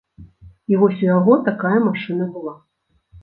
[0.73, 2.57] І вось у яго такая машына была.